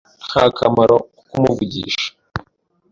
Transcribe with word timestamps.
Nta 0.27 0.43
kamaro 0.57 0.95
ko 1.01 1.03
kumuvugisha. 1.29 2.07